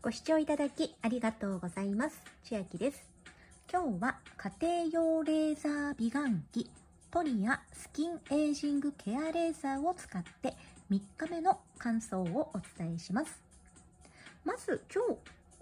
[0.00, 2.22] ご視聴いただきありがとうございます。
[2.44, 3.02] 千秋です。
[3.70, 4.18] 今日は
[4.60, 6.70] 家庭用レーザー美顔器
[7.10, 10.54] トリアスキンエイジングケアレーザーを使って
[10.88, 13.42] 3日目の感想をお伝えします。
[14.44, 15.10] まず今日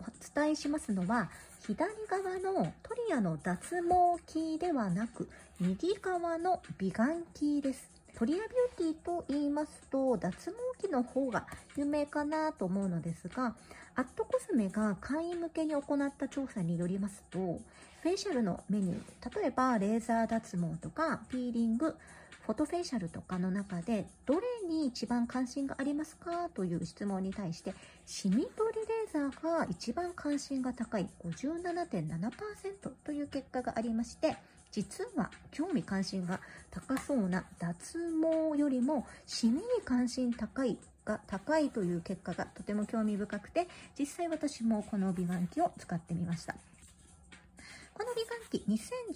[0.00, 1.30] お伝えしますのは
[1.66, 7.90] 左側のトリアの脱毛器ではなく右側の美顔器です。
[8.16, 8.48] トリアビュー
[8.78, 11.46] ティーと言いますと脱毛器の方が
[11.76, 13.54] 有名かなと思うのですが
[13.94, 21.94] アットコスメが会員向けに行った調査によりますとフェイシャルのメニュー例えばレーザー脱毛とかピーリング
[22.46, 27.74] フォトフェイシャルとかの中でどれに一番関心がありますかという質問に対して
[28.06, 34.36] シミ取りレーザーが一番関心が高い57.7%という結果がありまして
[34.70, 36.38] 実は興味関心が
[36.70, 43.66] 高そうな脱毛よりもシミに関心高いが高いという結果がとても興味深くて
[43.98, 46.54] 実際私もこの美顔器を使ってみました。
[47.96, 48.62] この美顔器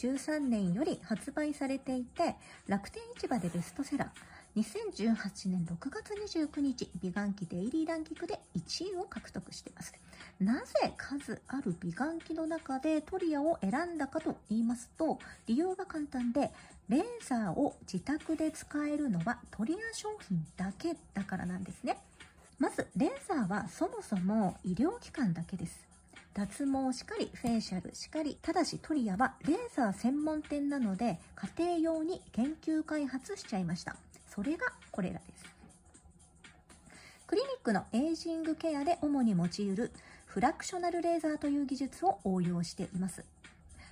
[0.08, 2.34] 2013年より発売されていて
[2.66, 4.08] 楽天市場でベストセラー。
[4.56, 9.92] 2018年6月29日美顔器デイリーランキングで1位を獲得しています。
[10.40, 16.50] なぜ数ある美顔器の中でトリアを選んだかと言いますと理由が簡単で
[16.88, 21.98] レーザーを自宅で使えるのはトリア商品だけだからなんですね。
[22.58, 25.89] まずレーザーはそもそも医療機関だけです。
[26.34, 31.18] 脱毛しかりフェイシャルしかりただしトリアはレーザー専門店なので
[31.56, 33.96] 家庭用に研究開発しちゃいました。
[34.28, 35.44] それがこれらです。
[37.26, 39.92] クリニックのエイジングケアで主に用いる
[40.26, 43.24] フラクショナルレーザーという技術を応用しています。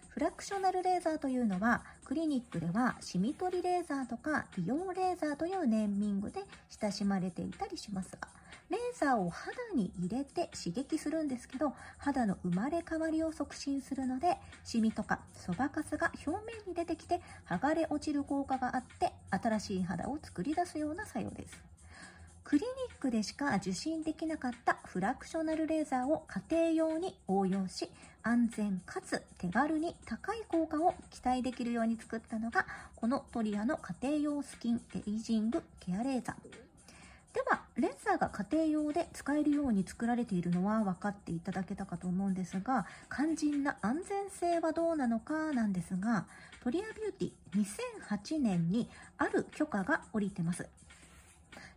[0.08, 6.40] フラクショナルレーザーというのはクリニックではシミ取りレーザーとか美容レーザーというネーミングで
[6.80, 8.26] 親しまれていたりしますが
[8.70, 21.78] レーザーを肌に入れて刺激するんですけど肌の生まれ変わりを促進するのでシミとかそばかすが表面に出てきて剥がれ落ちる効果があって新しい肌を作り出すような作用です。
[22.44, 22.66] クリニ
[22.96, 27.90] ックでしか受診できなかったフラクショナルレーザーを家庭用に応用し
[28.22, 32.64] 安全かつ手軽に高い効果を期待できるように作ったのが
[32.96, 36.67] このトリアの家庭用スキンエイジングケアレーザー。
[37.32, 46.26] ではレーザーが家庭用で使えるように作られているのは分かっていただけたかと思うんですが肝心な安全性はどうなのかなんですが
[46.62, 47.64] トリアビューティー
[48.08, 50.68] 2008年にある許可が下りてます。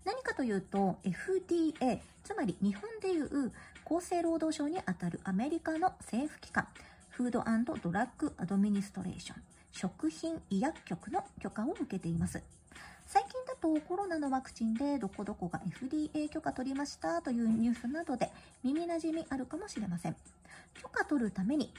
[0.04, 3.52] 何かというと FDA つまり日本でいう
[3.86, 6.68] 厚生労働省にあたるアメリカの政府機関
[7.10, 7.44] フード
[7.84, 9.42] ドラッグアドミニストレーション
[9.72, 12.42] 食品医薬局の許可を受けています。
[13.14, 18.32] 最近だとコロナのワクチンでどこどこが FDA 許可取りましたというニュースなどで
[18.64, 20.16] 耳なじみあるかもしれません。
[20.82, 21.74] 許可取るために、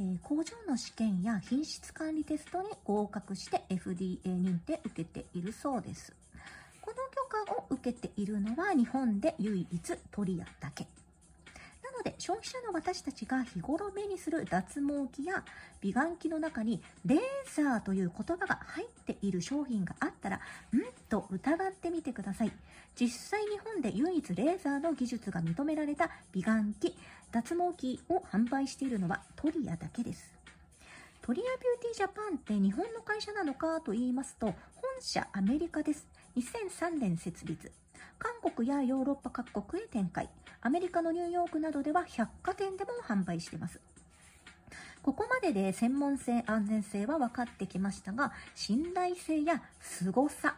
[0.00, 6.12] えー、工場の試験や品質管理テストに合格して FDA 認定受けているそうです。
[6.80, 10.88] この許可を受けているのは日本で唯一トリアだけ。
[12.02, 15.44] なので消費者の私たちが日頃目にする脱毛器や
[15.80, 17.20] 美顔器の中にレー
[17.54, 20.40] ザーという言葉が入っている商品があったらん
[21.08, 22.52] と疑ってみてください。
[22.98, 26.96] 実際日本で唯一レーザーの技術が認められた美顔器
[27.30, 30.32] 脱毛器を販売しているのはトリアだけです。
[31.22, 34.54] トリアビューティージャパンって日本の会社なのかと言いますと本
[35.00, 36.08] 社アメリカです。
[36.36, 37.72] 2003年設立。
[38.18, 40.28] 韓国やヨーロッパ各国へ展開。
[40.60, 43.80] アメリカのニューヨークなどでは百貨店でも販売しています。
[45.02, 50.54] ここまでで専門性安全性は分かってきましたが信頼性や凄さ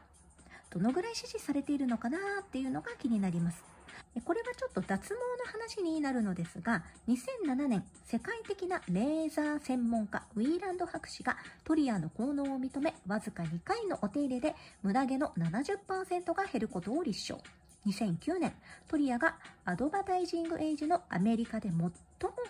[0.68, 3.73] どのぐらい支持されているのかなっていうのが気になります。
[4.22, 5.18] これはちょっと脱毛の
[5.50, 17.38] 話になるのですが2007年世界的なレーザー専門家ウィーランド博士がトリアの効能を認めわずか2回のお手入れで無駄毛の70%が減ることを立証。
[17.86, 18.52] 2009年
[18.88, 21.90] トリアがアドバタイジングエイジのアメリカで最も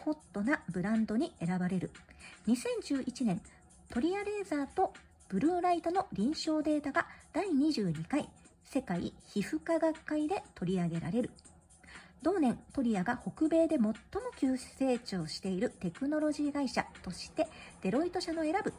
[0.05, 1.91] ホットなブランドに選ばれる。
[2.47, 3.41] 2011年
[3.89, 4.93] トリアレーザーと
[5.29, 8.29] ブルーライトの臨床データが第22回
[8.65, 11.31] 世界皮膚科学会で取り上げられる。
[12.25, 13.93] 同年トリアが北米で最も
[14.35, 17.47] 急成長しているテクノロジー会社として
[17.83, 18.73] デロイト社の選ぶ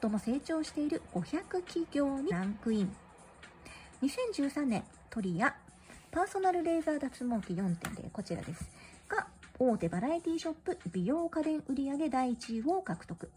[0.00, 2.96] 最も成長している500企業にランクイン。
[4.02, 5.54] 2013年トリア
[6.10, 8.70] パーソナルレーザー脱毛器4.0こちらです。
[9.08, 9.26] が
[9.58, 13.30] 大手バラエティショップ美容家電売上第1位を獲得。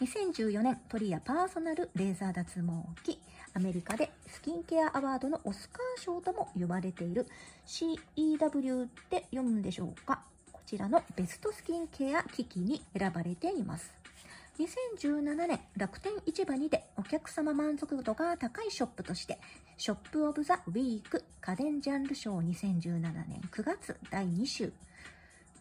[0.00, 2.70] 2014年トリアパーソナルレーザー脱毛
[3.02, 3.18] 器
[3.52, 7.26] アメリカでスキンケアアワードのオスカー賞とも呼ばれている。
[7.66, 10.22] CEW って読むんでしょうか？
[10.52, 13.92] こちらのベストスキンケア機器に選ばれています。
[14.58, 19.38] 2017年楽天市場にてお客様満足度が高いショップとして
[19.76, 24.72] ショップオブザウィーク家電ジャンル賞2017年9月第2週。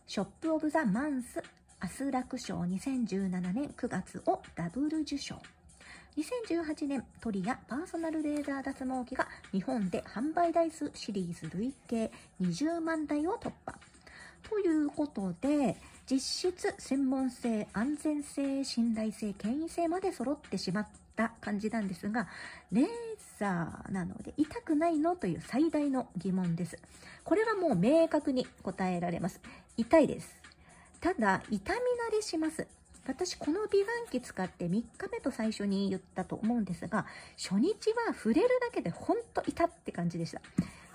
[0.07, 1.43] ショップオブザマンス
[1.81, 5.35] アスラク賞2017年9月をダブル受賞。
[6.17, 12.11] 2018年トリアパーソナルレーザー脱毛器が日本で販売台数シリーズ累計
[12.41, 13.73] 20万台を突破。
[14.49, 15.77] ということで
[16.09, 22.27] 実質専門性安全性信頼性権威性まで揃ってしまった感じなんですが
[22.71, 22.87] レー
[23.37, 26.77] ザーなので痛くないのという最大の疑問です。
[27.23, 29.39] これはもう明確に答えられます。
[29.77, 30.38] 痛いです。
[31.01, 31.79] ただ痛み
[32.09, 32.67] 慣れします
[33.07, 37.05] 私この美顔器使って3日目と最初に言ったと思うんですが
[37.37, 37.71] 初日
[38.07, 40.41] は触れるだけでほんと痛って感じでした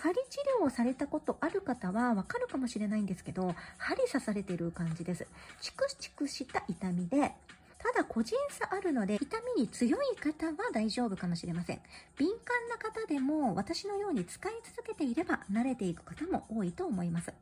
[0.04, 5.26] 針治療をされたことある方はわかるかもしれないんですけど、針刺されてる感じです。
[5.62, 7.32] チクチクした痛みで、
[7.78, 9.24] ただ個人差あるので、痛
[9.56, 11.80] みに強い方は大丈夫かもしれません。
[12.18, 17.32] 敏感な方でも私のように使い続けていれば慣れていく方も多いと思います。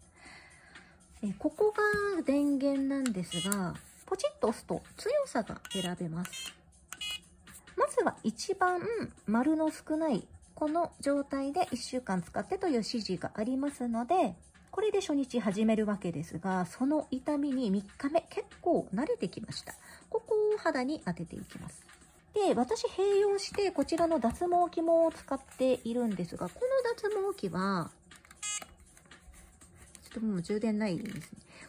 [1.24, 1.72] えここ
[2.16, 3.74] が電源なんですが、
[4.06, 6.52] ポチッと押すと強さが選べます。
[7.76, 8.80] まずは一番
[9.26, 14.34] 丸の少ないこの状態で1週間使ってという指示がありますので、
[14.72, 19.74] これで初日始めるわけですが、その痛みに3日目結構慣れてきました。
[20.10, 21.86] ここを肌に当てていきます。
[22.34, 31.22] で、私併用してこちらの脱毛器も使っているんですが、この脱毛器は、ょっともう充電ないですね。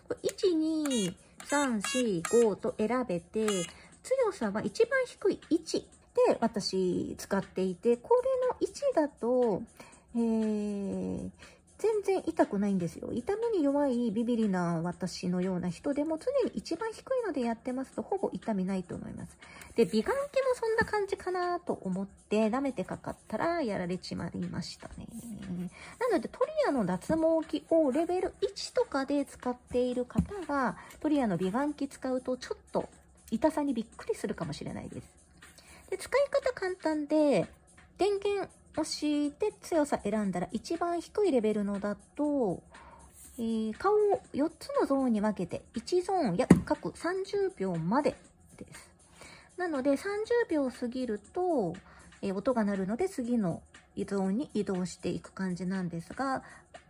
[0.08, 1.16] これ1、2、
[1.50, 3.46] 3、4、5と選べて、
[4.04, 9.62] 強さは一番低い1で私使っていて、これの位置だと、
[10.16, 11.30] えー、
[11.84, 13.12] 全然痛くないんですよ。
[13.12, 19.38] 痛みに弱いビビリな私のような人でも常に一番低いのでやってますとほぼ痛みないと思います。
[19.76, 25.08] で、美顔器もそんな感じかなと思って舐めてかかったらやられちまいましたね。
[26.00, 32.88] なのでトリアの脱毛器をレベル1とかで使っている方がトリアの美顔器使うとちょっと
[33.30, 35.08] 痛さにびっくりするかもしれないです。
[35.90, 37.46] で使い方簡単で、
[37.98, 42.62] 電源押して強さ選んだら一番低いレベルのだと、
[43.38, 48.16] えー、顔を4つのゾーンに分けて1ゾーン約各30秒まで
[48.58, 48.92] です。
[49.58, 49.98] なので30
[50.50, 51.76] 秒過ぎると、
[52.22, 53.62] えー、音が鳴るので次の
[53.96, 56.42] ゾーンに移動していく感じなんですが、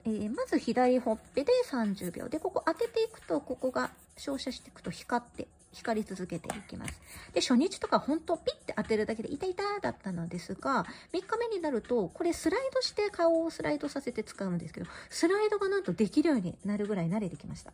[0.06, 7.01] えー、まず左ほっぺで30秒でここ当てていくとここが照射していくと光って光り続けていきます。
[7.33, 17.71] で、初日とか本当ピッて当てるだけで、いたいただったのですが、3日目になると、これスライドして顔をスライドさせて使うんですけど、スライドがなんとできるようになるぐらい慣れてきました。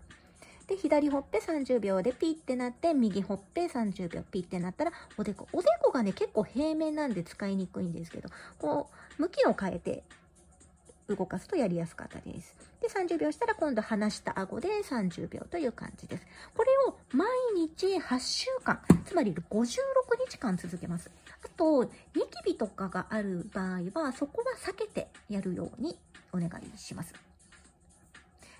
[0.67, 5.47] で、左ほっぺ30秒でピッてなって、右ほっぺ30秒ピッてなったら、おでこ。
[5.51, 8.29] おでこがね、結構平面なんで使いにくいんですけど、
[8.59, 10.03] こう、向きを変えて
[11.15, 12.56] 動かすとやりやすかったです。
[12.81, 16.25] で、30秒したら今度離した顎で30秒という感じです。
[16.56, 19.65] これを毎日8週間、つまり56
[20.29, 21.09] 日間続けます。
[21.44, 21.89] あと、ニ
[22.29, 25.97] キビとかがある場合は、そこは避けてやるように
[26.31, 27.13] お願いします。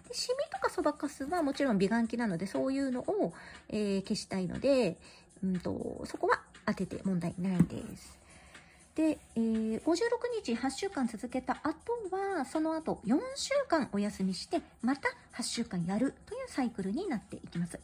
[0.08, 3.34] でシミとかそばかすはもちろん美顔器なので、そういうのを、
[3.70, 4.98] えー、消したいので、
[5.44, 8.19] うんと、そこは当てて問題ないです。
[9.00, 9.96] で、えー、56
[10.44, 17.80] 日8週間続けた後は、その後4週間お休みして、また8週間やるというサイクルになっていきます。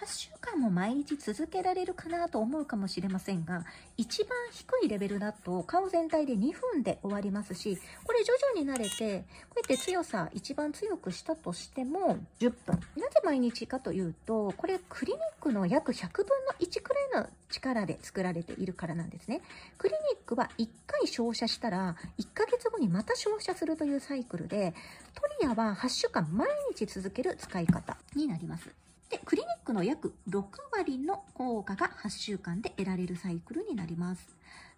[0.00, 3.64] 8週間も毎日続けられるかなと思うかもしれませんが、
[3.96, 12.80] 一番低いレベルだと顔全体で2分で終わりますし、これ徐々に慣れて、こうやって強さ一番強くしたとしても10分。
[12.96, 19.42] なぜ毎日かというと、これクリニックの約100分の1くらいの力で作られているからなんですね。
[19.78, 24.74] クリニックは1回照射したら、1ヶ月後にまた照射するというサイクルで、
[25.14, 28.83] トリアは8週間毎日続ける使い方になります。
[29.14, 30.42] で、クリニックの約6
[30.72, 34.26] 割の効果が8週間で得られるサイクルになります。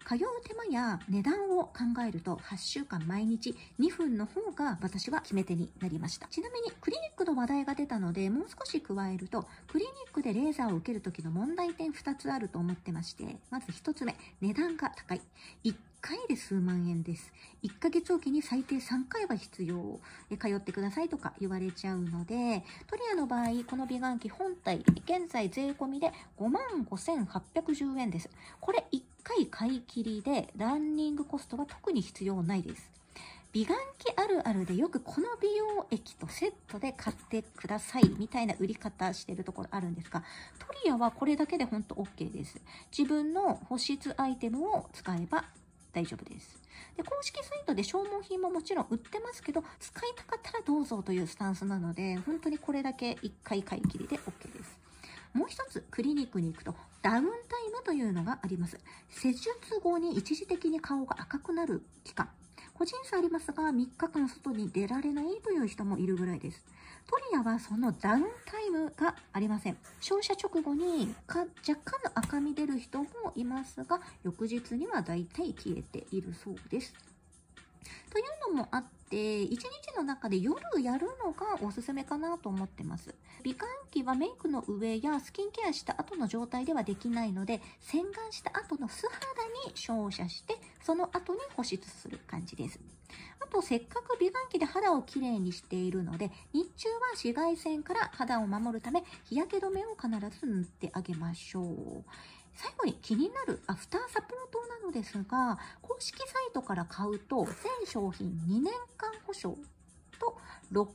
[0.07, 1.73] 通う手間や値段を考
[2.07, 6.27] えると8週間毎日2分の方が私は決め手になりました。
[6.27, 15.21] ちなみにクリニックの話題が出たのでもう少し加えるとクリニックでレーザーを受ける時の問題点2つあると思ってましてまず1つ目値段が高い。
[15.63, 15.73] 1
[16.07, 17.33] 回で数万円です。
[17.63, 19.99] 1ヶ月おきに最低3回は必要。
[20.39, 28.29] 通ってくださいとか言われちゃうので、トリアの場合、この美顔器本体、現在税込みで55,810円です。
[28.61, 32.89] これ1回買い切りで、ランニングコストは特に必要ないです。
[33.51, 40.23] 美顔器あるあるでよくこの美容液とセットで買ってくださいみたいな売り方してるところあるんですが、
[40.57, 42.61] トリアはこれだけで本当 OK です。
[42.97, 45.43] 自分の保湿アイテムを使えば
[45.93, 46.61] 大丈夫です。
[46.95, 54.79] で公式サイトで消耗品ももちろん売ってますけど、使いたかったらどうぞというスタンスなので、本当にこれだけ1回買い切りで OK です。
[55.33, 58.79] もう一つ、クリニックに行くと、ダウンタイムというのがあります。
[59.09, 59.51] 施術
[59.83, 62.29] 後に一時的に顔が赤くなる期間。
[62.77, 66.63] 個人差ありますが、3日間外に出られないという人もいるぐらいです。
[67.07, 69.77] トリアはそのダウンタイムがありません。
[69.99, 71.47] 照射直後に若
[71.83, 76.93] 干の赤み出る人もいますが、翌日には大体消えているそうです。
[78.11, 83.15] というのもあって、一日の中で夜やるのがおすすめかなと思ってます。
[83.43, 92.79] 美顔器はメイクの上やスキンケアした後の状態ではできないので、洗顔した後の素肌に照射して、その後に保湿する感じです。
[93.39, 102.03] あと、せっかく美顔器で肌をきれいにしているので、日中は紫外線から肌を守るため、日焼け止めを必ず塗ってあげましょう。
[102.55, 107.55] 最後に気になるアフターサポートなのですが、公式サイトから買うと、全
[107.85, 109.55] 商品2年間保証
[110.19, 110.37] と
[110.71, 110.87] 60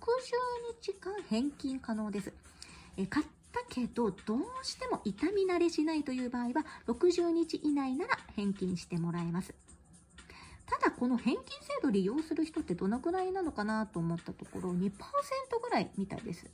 [0.82, 2.32] 日間返金可能です。
[2.96, 6.52] え買ったけど、どうしても痛み慣れしないという場合は、
[6.86, 9.54] 60日以内なら返金してもらえます。
[10.66, 14.90] ただこの返金制度利用する人ってどのくらいなのかなと思ったところ2%
[15.62, 16.46] ぐらいみたいです。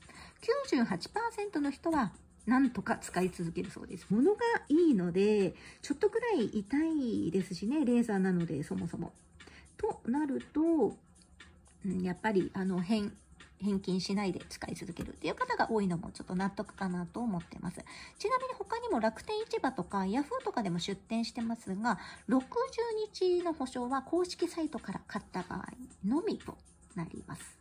[0.75, 2.13] 98%の人は
[2.49, 4.07] なんとか使い続けるそうです。
[4.09, 9.13] 物がいいので、ちょっとくらい痛いですしね、レーザーなので、そもそも。
[9.77, 10.97] となると、
[12.03, 13.13] やっぱり、あの、返、
[13.63, 17.77] 返金しないで使い続けるっていう方が多いのもちょっと納得かなと思ってます。
[18.19, 21.99] ちなみに他にも楽天市場とか Yahoo とかでも出店してますが、
[22.29, 22.43] 60
[23.13, 25.67] 日の保証は公式サイトから買った場合
[26.07, 26.57] のみと
[26.95, 27.58] なります。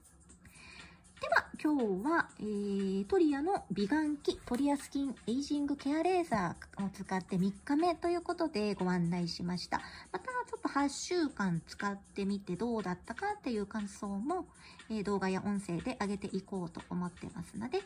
[1.20, 9.82] では、今日は、えー、トリアの美顔器トリアスキンエイジングケアレーザーを使って3日目ということでご案内しました。
[10.12, 14.46] また、ちょっと8週間使ってみてどうだったかっていう感想も、
[14.90, 17.80] えー、動画や音声で上げていこうと思ってますので、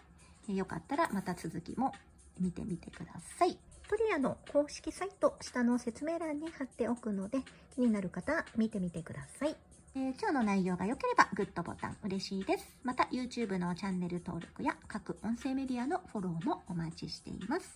[0.50, 1.94] えー、よかったらまた続きも
[2.38, 3.58] 見てみてください。
[3.88, 7.40] トリアの公式サイト、下の説明欄に貼っておくので、
[7.76, 9.56] 気になる方、見てみてください。
[9.94, 12.78] えー、今日の内容が良ければグッドボタン嬉しいです。
[12.82, 17.70] また YouTube のチャンネル登録や各音声メディアのフォローもお待ちしています。